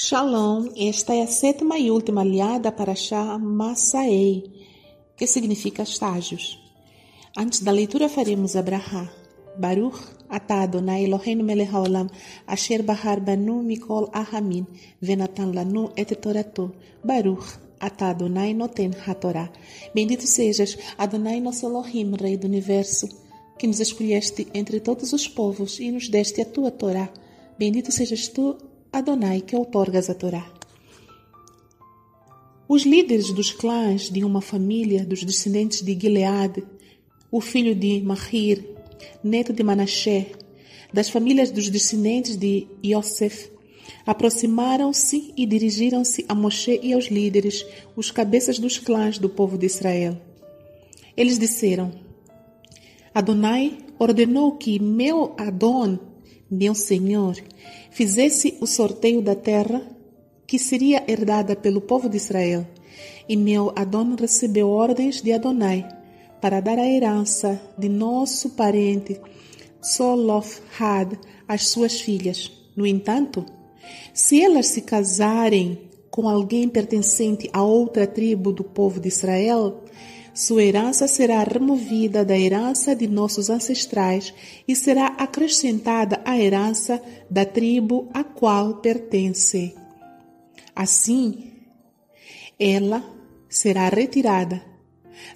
Shalom, 0.00 0.68
esta 0.76 1.12
é 1.12 1.22
a 1.22 1.26
sétima 1.26 1.76
e 1.76 1.90
última 1.90 2.20
aliada 2.20 2.70
para 2.70 2.94
Shah 2.94 3.36
Masaei, 3.36 4.44
que 5.16 5.26
significa 5.26 5.82
estágios. 5.82 6.56
Antes 7.36 7.58
da 7.58 7.72
leitura 7.72 8.08
faremos 8.08 8.54
a 8.54 8.62
Brahá. 8.62 9.10
Baruch 9.58 9.98
atah 10.28 10.62
Adonai 10.62 11.02
Eloheinu 11.02 11.42
melech 11.42 11.72
haolam 11.72 12.06
asher 12.46 12.84
bahar 12.84 13.18
banu 13.18 13.60
mikol 13.60 14.08
ahamin 14.12 14.68
venatan 15.02 15.52
lanu 15.52 15.90
et 15.96 16.14
torato. 16.22 16.72
Baruch 17.02 17.58
atah 17.80 18.10
Adonai 18.10 18.54
noten 18.54 18.92
hatorá. 19.04 19.50
Bendito 19.92 20.28
sejas, 20.28 20.78
Adonai 20.96 21.40
nosso 21.40 21.66
Elohim, 21.66 22.14
Rei 22.14 22.36
do 22.36 22.46
Universo, 22.46 23.08
que 23.58 23.66
nos 23.66 23.80
escolheste 23.80 24.46
entre 24.54 24.78
todos 24.78 25.12
os 25.12 25.26
povos 25.26 25.80
e 25.80 25.90
nos 25.90 26.08
deste 26.08 26.40
a 26.40 26.44
tua 26.44 26.70
Torá. 26.70 27.10
Bendito 27.58 27.90
sejas 27.90 28.28
tu, 28.28 28.56
Adonai, 28.92 29.42
que 29.42 29.54
outorgas 29.54 30.08
a 30.08 30.14
Torá. 30.14 30.50
Os 32.66 32.82
líderes 32.82 33.32
dos 33.32 33.52
clãs 33.52 34.10
de 34.10 34.24
uma 34.24 34.40
família 34.40 35.04
dos 35.04 35.22
descendentes 35.24 35.82
de 35.82 35.98
Gilead, 35.98 36.64
o 37.30 37.40
filho 37.40 37.74
de 37.74 38.00
Mahir, 38.00 38.64
neto 39.22 39.52
de 39.52 39.62
Manassé, 39.62 40.32
das 40.92 41.10
famílias 41.10 41.50
dos 41.50 41.68
descendentes 41.68 42.36
de 42.36 42.66
Yosef, 42.84 43.50
aproximaram-se 44.06 45.34
e 45.36 45.44
dirigiram-se 45.44 46.24
a 46.26 46.34
Moshe 46.34 46.80
e 46.82 46.94
aos 46.94 47.06
líderes, 47.06 47.66
os 47.94 48.10
cabeças 48.10 48.58
dos 48.58 48.78
clãs 48.78 49.18
do 49.18 49.28
povo 49.28 49.58
de 49.58 49.66
Israel. 49.66 50.18
Eles 51.14 51.38
disseram: 51.38 51.92
Adonai 53.14 53.78
ordenou 53.98 54.52
que 54.52 54.78
meu 54.78 55.34
Adon, 55.36 55.98
meu 56.50 56.74
Senhor, 56.74 57.36
fizesse 57.90 58.56
o 58.60 58.66
sorteio 58.66 59.20
da 59.20 59.34
terra 59.34 59.82
que 60.46 60.58
seria 60.58 61.04
herdada 61.06 61.54
pelo 61.54 61.80
povo 61.80 62.08
de 62.08 62.16
Israel. 62.16 62.66
E 63.28 63.36
meu 63.36 63.72
Adon 63.76 64.16
recebeu 64.18 64.70
ordens 64.70 65.20
de 65.20 65.32
Adonai 65.32 65.86
para 66.40 66.60
dar 66.60 66.78
a 66.78 66.86
herança 66.86 67.60
de 67.76 67.88
nosso 67.88 68.50
parente 68.50 69.20
Solofhad 69.82 71.18
às 71.46 71.68
suas 71.68 72.00
filhas. 72.00 72.50
No 72.74 72.86
entanto, 72.86 73.44
se 74.14 74.42
elas 74.42 74.68
se 74.68 74.82
casarem 74.82 75.78
com 76.10 76.28
alguém 76.28 76.68
pertencente 76.68 77.48
a 77.52 77.62
outra 77.62 78.06
tribo 78.06 78.52
do 78.52 78.64
povo 78.64 78.98
de 78.98 79.08
Israel, 79.08 79.84
sua 80.38 80.62
herança 80.62 81.08
será 81.08 81.42
removida 81.42 82.24
da 82.24 82.38
herança 82.38 82.94
de 82.94 83.08
nossos 83.08 83.50
ancestrais 83.50 84.32
e 84.68 84.76
será 84.76 85.08
acrescentada 85.18 86.20
à 86.24 86.38
herança 86.38 87.02
da 87.28 87.44
tribo 87.44 88.08
a 88.14 88.22
qual 88.22 88.76
pertence. 88.76 89.74
Assim, 90.76 91.50
ela 92.56 93.02
será 93.48 93.88
retirada 93.88 94.62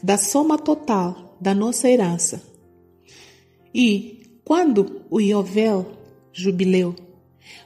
da 0.00 0.16
soma 0.16 0.56
total 0.56 1.36
da 1.40 1.52
nossa 1.52 1.90
herança. 1.90 2.40
E, 3.74 4.38
quando 4.44 5.04
o 5.10 5.20
Iovel, 5.20 5.84
jubileu, 6.32 6.94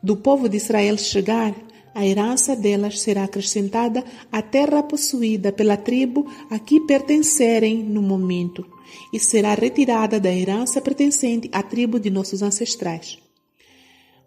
do 0.00 0.16
povo 0.16 0.48
de 0.48 0.56
Israel 0.56 0.96
chegar, 0.96 1.52
a 1.94 2.04
herança 2.04 2.56
delas 2.56 3.00
será 3.00 3.24
acrescentada 3.24 4.04
à 4.32 4.42
terra 4.42 4.82
possuída 4.82 5.52
pela 5.52 5.76
tribo 5.76 6.26
a 6.50 6.58
que 6.58 6.80
pertencerem 6.80 7.82
no 7.82 8.02
momento, 8.02 8.66
e 9.12 9.18
será 9.20 9.54
retirada 9.54 10.18
da 10.18 10.34
herança 10.34 10.80
pertencente 10.80 11.48
à 11.52 11.62
tribo 11.62 12.00
de 12.00 12.10
nossos 12.10 12.42
ancestrais. 12.42 13.18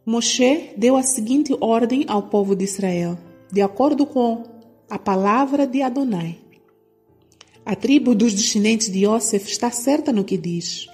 Moshe 0.05 0.69
deu 0.77 0.95
a 0.95 1.03
seguinte 1.03 1.53
ordem 1.59 2.05
ao 2.07 2.23
povo 2.23 2.55
de 2.55 2.63
Israel, 2.63 3.17
de 3.51 3.61
acordo 3.61 4.05
com 4.05 4.43
a 4.89 4.97
palavra 4.97 5.67
de 5.67 5.81
Adonai. 5.81 6.39
A 7.65 7.75
tribo 7.75 8.15
dos 8.15 8.33
descendentes 8.33 8.89
de 8.89 9.05
Yosef 9.05 9.51
está 9.51 9.69
certa 9.69 10.13
no 10.13 10.23
que 10.23 10.37
diz. 10.37 10.87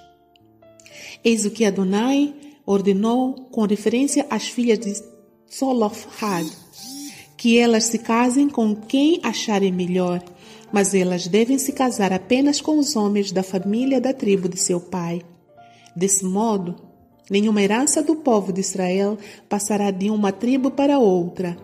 Eis 1.24 1.46
o 1.46 1.50
que 1.52 1.64
Adonai 1.64 2.34
ordenou 2.66 3.34
com 3.52 3.64
referência 3.64 4.26
às 4.28 4.48
filhas 4.48 4.80
de 4.80 5.00
Solofhad, 5.46 6.63
que 7.44 7.58
elas 7.58 7.84
se 7.84 7.98
casem 7.98 8.48
com 8.48 8.74
quem 8.74 9.20
acharem 9.22 9.70
melhor, 9.70 10.24
mas 10.72 10.94
elas 10.94 11.28
devem 11.28 11.58
se 11.58 11.74
casar 11.74 12.10
apenas 12.10 12.58
com 12.58 12.78
os 12.78 12.96
homens 12.96 13.30
da 13.30 13.42
família 13.42 14.00
da 14.00 14.14
tribo 14.14 14.48
de 14.48 14.58
seu 14.58 14.80
pai. 14.80 15.20
Desse 15.94 16.24
modo, 16.24 16.74
nenhuma 17.28 17.60
herança 17.60 18.02
do 18.02 18.16
povo 18.16 18.50
de 18.50 18.62
Israel 18.62 19.18
passará 19.46 19.90
de 19.90 20.08
uma 20.08 20.32
tribo 20.32 20.70
para 20.70 20.98
outra, 20.98 21.54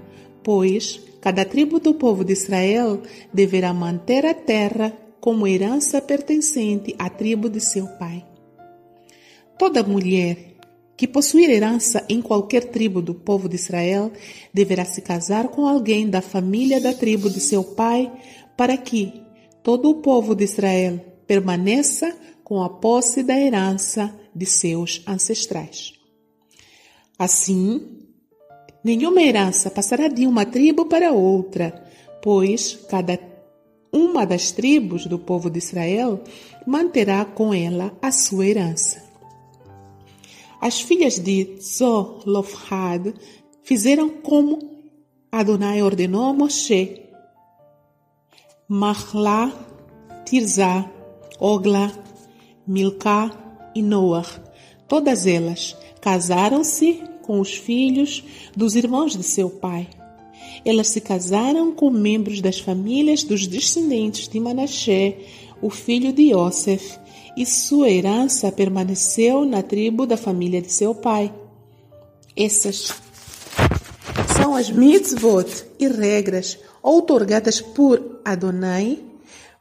pois 0.45 1.01
cada 1.19 1.47
tribo 1.47 1.81
do 1.81 1.95
povo 1.95 2.27
de 2.27 2.35
Israel 2.35 3.01
deverá 3.33 3.73
manter 3.73 4.27
a 4.27 4.35
terra 4.35 4.93
como 5.19 5.47
herança 5.47 5.99
pertencente 6.03 6.95
à 6.99 7.09
tribo 7.09 7.49
de 7.49 7.59
seu 7.59 7.87
pai. 7.87 8.23
Toda 9.59 9.83
mulher 9.83 10.50
que 11.01 11.09
possuir 11.09 11.49
herança 11.49 12.05
em 12.11 12.21
qualquer 12.21 12.65
tribo 12.65 13.01
do 13.01 13.15
povo 13.15 13.49
de 13.49 13.57
Israel 13.57 14.13
deverá 14.53 14.85
se 14.85 15.01
casar 15.01 15.49
com 15.49 15.67
alguém 15.67 16.07
da 16.07 16.21
família 16.21 16.79
da 16.79 16.93
tribo 16.93 17.31
de 17.31 17.41
seu 17.41 17.65
pai, 17.65 18.13
para 18.55 18.77
que 18.77 19.23
todo 19.63 19.89
o 19.89 20.03
povo 20.03 20.35
de 20.35 20.45
Israel 20.45 21.01
permaneça 21.27 22.15
com 22.45 22.63
a 22.63 22.69
posse 22.69 23.23
da 23.23 23.35
herança 23.35 24.15
de 24.37 24.45
seus 24.45 25.03
ancestrais. 25.07 25.95
Assim, 27.19 27.81
nenhuma 28.85 29.23
herança 29.23 29.71
passará 29.71 30.07
de 30.07 30.27
uma 30.27 30.45
tribo 30.45 30.85
para 30.85 31.13
outra, 31.13 31.83
pois 32.23 32.79
cada 32.91 33.19
uma 33.91 34.27
das 34.27 34.53
tribos 34.53 35.07
do 35.07 35.19
povo 35.19 35.49
de 35.49 35.61
Israel 35.61 36.23
manterá 36.67 37.25
com 37.25 37.55
ela 37.55 37.91
a 38.03 38.13
sua 38.13 38.47
herança. 38.47 39.10
As 40.61 40.81
filhas 40.81 41.19
de 41.19 41.57
Zolofhad 41.59 43.15
fizeram 43.63 44.11
como 44.11 44.59
Adonai 45.33 45.81
ordenou 45.81 46.25
a 46.29 46.33
Moshe. 46.35 47.01
Mahla, 48.69 49.53
Tirzá, 50.27 50.89
Ogla, 51.39 51.93
Milcá 52.67 53.31
e 53.75 53.83
Noah, 53.83 54.27
todas 54.87 55.27
elas 55.27 55.77
casaram-se 56.01 57.03
com 57.23 57.41
os 57.41 57.55
filhos 57.55 58.23
dos 58.55 58.77
irmãos 58.77 59.17
de 59.17 59.23
seu 59.23 59.49
pai. 59.49 59.89
Elas 60.65 60.89
se 60.89 61.01
casaram 61.01 61.73
com 61.73 61.91
membros 61.91 62.41
das 62.41 62.59
famílias 62.59 63.25
dos 63.25 63.47
descendentes 63.47 64.29
de 64.29 64.39
Manassé, 64.39 65.17
o 65.63 65.71
filho 65.71 66.13
de 66.13 66.33
Yosef, 66.33 66.99
e 67.37 67.47
sua 67.47 67.91
herança 67.91 68.51
permaneceu 68.51 69.45
na 69.45 69.63
tribo 69.63 70.07
da 70.07 70.17
família 70.17 70.61
de 70.61 70.73
seu 70.73 70.95
pai. 70.95 71.33
Essas 72.37 72.93
são 74.37 74.55
as 74.55 74.71
mitzvot 74.71 75.67
e 75.79 75.89
regras 75.89 76.59
outorgadas 76.83 77.61
por 77.61 78.21
Adonai 78.25 79.03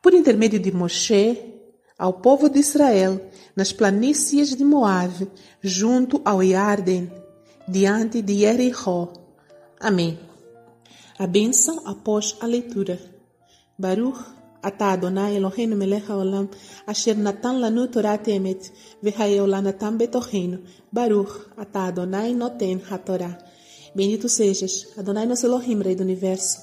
por 0.02 0.14
intermédio 0.14 0.60
de 0.60 0.72
Moshe 0.72 1.38
ao 1.98 2.14
povo 2.14 2.50
de 2.50 2.60
Israel 2.60 3.20
nas 3.56 3.74
planícies 3.74 4.56
de 4.56 4.64
Moab, 4.64 5.30
junto 5.62 6.22
ao 6.24 6.42
Yarden, 6.42 7.12
diante 7.68 8.22
de 8.22 8.40
Jericó. 8.40 9.12
Amém. 9.80 10.18
A 11.18 11.28
bênção 11.28 11.82
após 11.86 12.38
a 12.40 12.46
leitura. 12.46 12.98
Baruch 13.78 14.39
אתה 14.67 14.95
אדוני 14.95 15.37
אלוהינו 15.37 15.77
מלך 15.77 16.11
העולם, 16.11 16.47
אשר 16.87 17.13
נתן 17.17 17.61
לנו 17.61 17.87
תורת 17.87 18.29
אמת, 18.29 18.69
והיו 19.03 19.47
נתן 19.47 19.99
בתוכנו. 19.99 20.57
ברוך 20.93 21.37
אתה 21.63 21.89
Adonai 21.89 22.35
noten 22.35 22.79
hatorá. 22.91 23.31
Bendito 23.95 24.29
sejas, 24.29 24.75
Adonai 24.99 25.27
nosso 25.27 25.47
Elohim, 25.47 25.81
Rei 25.81 25.95
do 25.95 26.03
Universo, 26.03 26.59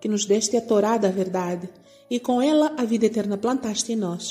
que 0.00 0.08
nos 0.08 0.24
deste 0.24 0.56
a 0.56 0.62
Torá 0.62 0.98
da 0.98 1.10
verdade, 1.10 1.68
e 2.10 2.18
com 2.18 2.42
ela 2.42 2.74
a 2.76 2.84
vida 2.84 3.06
eterna 3.06 3.36
plantaste 3.38 3.92
em 3.92 3.96
nós. 3.96 4.24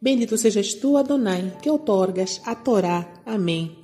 Bendito 0.00 0.38
sejas 0.38 0.72
tu, 0.80 0.96
Adonai, 0.96 1.42
que 1.60 1.70
outorgas 1.70 2.40
a 2.46 2.54
Torá. 2.54 2.98
Amém. 3.26 3.76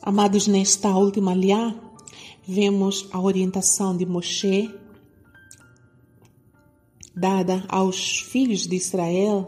Amados, 0.00 0.46
nesta 0.46 0.90
última 0.96 1.34
liá, 1.34 1.74
vemos 2.46 3.08
a 3.12 3.20
orientação 3.20 3.96
de 3.96 4.06
Moshe 4.06 4.72
dada 7.21 7.63
aos 7.69 8.19
filhos 8.19 8.65
de 8.65 8.75
Israel, 8.75 9.45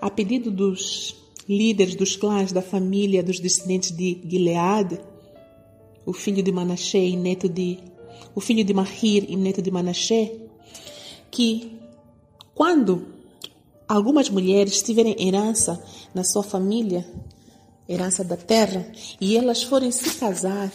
a 0.00 0.08
pedido 0.08 0.50
dos 0.50 1.14
líderes 1.46 1.94
dos 1.94 2.16
clãs 2.16 2.52
da 2.52 2.62
família 2.62 3.22
dos 3.22 3.38
descendentes 3.38 3.94
de 3.94 4.18
Gilead, 4.26 4.98
o 6.06 6.12
filho 6.14 6.42
de 6.42 6.50
Manassé 6.50 7.04
e 7.04 7.14
neto 7.14 7.50
de 7.50 7.78
o 8.34 8.40
filho 8.40 8.64
de 8.64 8.72
Mahir 8.72 9.26
e 9.28 9.36
neto 9.36 9.60
de 9.60 9.70
Manassé, 9.70 10.32
que 11.30 11.78
quando 12.54 13.06
algumas 13.86 14.30
mulheres 14.30 14.82
tiverem 14.82 15.16
herança 15.18 15.82
na 16.14 16.24
sua 16.24 16.42
família, 16.42 17.06
herança 17.86 18.24
da 18.24 18.36
terra, 18.36 18.90
e 19.20 19.36
elas 19.36 19.62
forem 19.62 19.90
se 19.90 20.18
casar, 20.18 20.72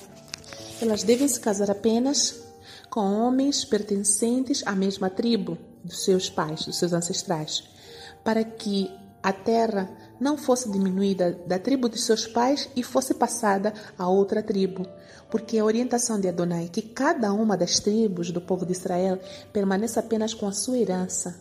elas 0.80 1.04
devem 1.04 1.28
se 1.28 1.40
casar 1.40 1.72
apenas 1.72 2.44
com 2.92 3.02
homens 3.02 3.66
pertencentes 3.66 4.62
à 4.66 4.76
mesma 4.76 5.10
tribo 5.10 5.58
dos 5.84 6.04
seus 6.04 6.30
pais, 6.30 6.66
dos 6.66 6.78
seus 6.78 6.94
ancestrais, 6.94 7.64
para 8.24 8.44
que 8.44 8.92
a 9.24 9.32
terra 9.32 9.90
não 10.20 10.38
fosse 10.38 10.70
diminuída 10.70 11.40
da 11.46 11.60
tribo 11.60 11.90
de 11.90 12.00
seus 12.00 12.28
pais 12.28 12.70
e 12.76 12.84
fosse 12.84 13.14
passada 13.14 13.74
a 13.98 14.08
outra 14.08 14.42
tribo, 14.42 14.86
porque 15.30 15.58
a 15.58 15.66
orientação 15.66 16.20
de 16.20 16.28
Adonai 16.28 16.70
que 16.72 16.82
cada 16.82 17.32
uma 17.34 17.56
das 17.56 17.80
tribos 17.80 18.32
do 18.32 18.42
povo 18.42 18.66
de 18.66 18.72
Israel 18.72 19.20
permaneça 19.54 20.00
apenas 20.00 20.34
com 20.34 20.48
a 20.48 20.52
sua 20.52 20.78
herança. 20.78 21.36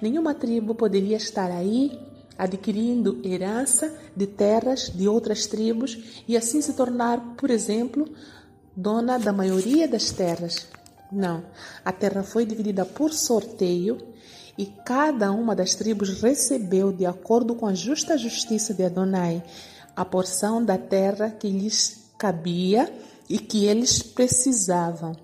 Nenhuma 0.00 0.34
tribo 0.34 0.74
poderia 0.74 1.16
estar 1.16 1.50
aí 1.50 1.98
adquirindo 2.38 3.20
herança 3.24 3.92
de 4.16 4.26
terras 4.26 4.90
de 4.94 5.08
outras 5.08 5.46
tribos 5.46 6.22
e 6.26 6.36
assim 6.36 6.60
se 6.60 6.72
tornar, 6.72 7.34
por 7.36 7.50
exemplo, 7.50 8.08
dona 8.74 9.18
da 9.18 9.32
maioria 9.32 9.86
das 9.86 10.10
terras. 10.10 10.66
Não, 11.12 11.44
a 11.84 11.92
terra 11.92 12.22
foi 12.22 12.46
dividida 12.46 12.86
por 12.86 13.12
sorteio 13.12 13.98
e 14.56 14.64
cada 14.84 15.30
uma 15.30 15.54
das 15.54 15.74
tribos 15.74 16.22
recebeu, 16.22 16.90
de 16.90 17.04
acordo 17.04 17.54
com 17.54 17.66
a 17.66 17.74
justa 17.74 18.16
justiça 18.16 18.72
de 18.72 18.82
Adonai, 18.82 19.42
a 19.94 20.06
porção 20.06 20.64
da 20.64 20.78
terra 20.78 21.30
que 21.30 21.50
lhes 21.50 22.10
cabia 22.18 22.90
e 23.28 23.38
que 23.38 23.66
eles 23.66 24.02
precisavam. 24.02 25.14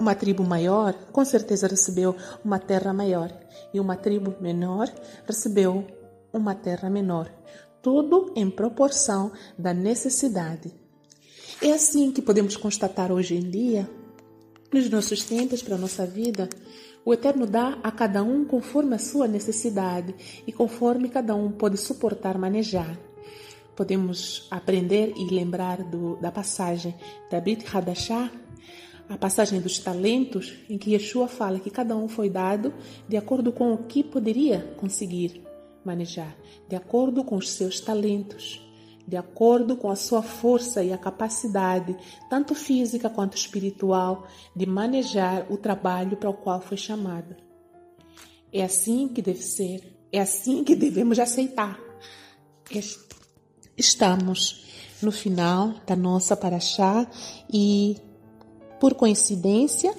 Uma 0.00 0.14
tribo 0.14 0.42
maior, 0.42 0.92
com 1.12 1.24
certeza, 1.24 1.68
recebeu 1.68 2.16
uma 2.44 2.58
terra 2.58 2.92
maior, 2.92 3.32
e 3.72 3.78
uma 3.78 3.94
tribo 3.94 4.34
menor 4.40 4.92
recebeu 5.24 5.86
uma 6.32 6.54
terra 6.54 6.90
menor. 6.90 7.30
Tudo 7.80 8.32
em 8.34 8.50
proporção 8.50 9.30
da 9.56 9.72
necessidade. 9.72 10.74
É 11.62 11.72
assim 11.72 12.10
que 12.10 12.20
podemos 12.20 12.56
constatar 12.56 13.12
hoje 13.12 13.36
em 13.36 13.48
dia, 13.48 13.88
nos 14.74 14.90
nossos 14.90 15.22
tempos, 15.22 15.62
para 15.62 15.76
a 15.76 15.78
nossa 15.78 16.04
vida, 16.04 16.48
o 17.04 17.14
Eterno 17.14 17.46
dá 17.46 17.78
a 17.80 17.92
cada 17.92 18.24
um 18.24 18.44
conforme 18.44 18.96
a 18.96 18.98
sua 18.98 19.28
necessidade 19.28 20.12
e 20.44 20.52
conforme 20.52 21.08
cada 21.08 21.32
um 21.32 21.52
pode 21.52 21.76
suportar 21.76 22.36
manejar. 22.36 22.98
Podemos 23.76 24.48
aprender 24.50 25.12
e 25.16 25.32
lembrar 25.32 25.84
do, 25.84 26.16
da 26.16 26.32
passagem 26.32 26.92
da 27.30 27.40
Brit 27.40 27.64
Hadashah, 27.64 28.32
a 29.08 29.16
passagem 29.16 29.60
dos 29.60 29.78
talentos, 29.78 30.54
em 30.68 30.76
que 30.76 30.90
Yeshua 30.90 31.28
fala 31.28 31.60
que 31.60 31.70
cada 31.70 31.96
um 31.96 32.08
foi 32.08 32.28
dado 32.28 32.74
de 33.08 33.16
acordo 33.16 33.52
com 33.52 33.72
o 33.74 33.78
que 33.84 34.02
poderia 34.02 34.74
conseguir 34.76 35.40
manejar, 35.84 36.36
de 36.68 36.74
acordo 36.74 37.22
com 37.22 37.36
os 37.36 37.48
seus 37.50 37.78
talentos 37.78 38.60
de 39.06 39.16
acordo 39.16 39.76
com 39.76 39.90
a 39.90 39.96
sua 39.96 40.22
força 40.22 40.82
e 40.82 40.92
a 40.92 40.98
capacidade, 40.98 41.96
tanto 42.30 42.54
física 42.54 43.10
quanto 43.10 43.36
espiritual, 43.36 44.26
de 44.56 44.66
manejar 44.66 45.46
o 45.50 45.56
trabalho 45.56 46.16
para 46.16 46.30
o 46.30 46.34
qual 46.34 46.60
foi 46.60 46.76
chamada. 46.76 47.36
É 48.52 48.62
assim 48.62 49.08
que 49.08 49.20
deve 49.20 49.42
ser, 49.42 49.98
é 50.12 50.20
assim 50.20 50.64
que 50.64 50.74
devemos 50.74 51.18
aceitar. 51.18 51.78
Estamos 53.76 54.64
no 55.02 55.12
final 55.12 55.74
da 55.86 55.94
nossa 55.94 56.36
paraxá 56.36 57.06
e, 57.52 57.96
por 58.80 58.94
coincidência, 58.94 59.94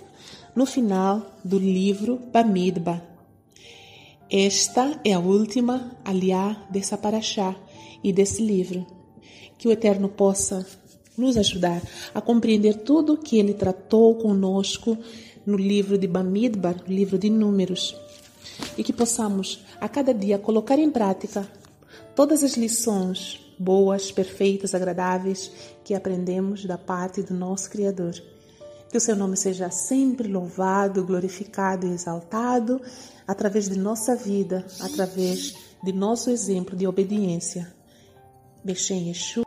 no 0.56 0.66
final 0.66 1.38
do 1.44 1.60
livro 1.60 2.18
Bamidba. 2.32 3.06
Esta 4.32 5.00
é 5.04 5.14
a 5.14 5.20
última 5.20 5.96
aliá 6.04 6.66
dessa 6.70 6.98
paraxá 6.98 7.56
e 8.04 8.12
desse 8.12 8.42
livro. 8.42 8.95
Que 9.58 9.68
o 9.68 9.72
Eterno 9.72 10.10
possa 10.10 10.66
nos 11.18 11.38
ajudar 11.38 11.82
a 12.14 12.22
compreender 12.22 12.76
tudo 12.76 13.14
o 13.14 13.18
que 13.18 13.38
ele 13.38 13.54
tratou 13.54 14.16
conosco 14.16 14.98
no 15.46 15.58
livro 15.58 15.98
de 15.98 16.08
Bamidbar, 16.08 16.76
no 16.88 16.94
livro 16.94 17.18
de 17.18 17.30
Números, 17.30 17.96
e 18.78 18.84
que 18.84 18.92
possamos 18.92 19.64
a 19.80 19.88
cada 19.88 20.14
dia 20.14 20.40
colocar 20.40 20.80
em 20.80 20.90
prática 20.90 21.48
todas 22.16 22.44
as 22.44 22.58
lições 22.58 23.42
boas, 23.58 24.12
perfeitas, 24.12 24.76
agradáveis 24.76 25.52
que 25.84 25.94
aprendemos 25.94 26.66
da 26.66 26.78
parte 26.78 27.22
do 27.22 27.34
nosso 27.34 27.70
Criador. 27.70 28.14
Que 28.90 28.98
o 28.98 29.02
seu 29.02 29.16
nome 29.16 29.36
seja 29.36 29.70
sempre 29.70 30.28
louvado, 30.28 31.06
glorificado 31.06 31.88
e 31.88 31.92
exaltado 31.92 32.82
através 33.28 33.70
de 33.70 33.78
nossa 33.78 34.16
vida, 34.16 34.66
através 34.80 35.56
de 35.84 35.92
nosso 35.92 36.30
exemplo 36.30 36.76
de 36.76 36.88
obediência. 36.88 37.74
Beshem 38.66 39.06
Yeshua. 39.06 39.45